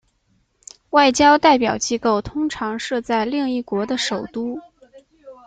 [0.89, 4.59] 外交代表机构通常设在另一国的首都。